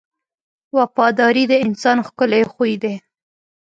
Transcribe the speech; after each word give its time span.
•وفاداري 0.77 1.43
د 1.51 1.53
انسان 1.65 1.97
ښکلی 2.07 2.43
خوی 2.53 2.73
دی. 2.83 2.95